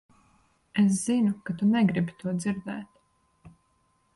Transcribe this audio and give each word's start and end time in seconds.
Es 0.83 0.95
zinu, 1.03 1.33
ka 1.49 1.55
tu 1.59 1.67
negribi 1.73 2.17
to 2.23 2.33
dzirdēt. 2.39 3.53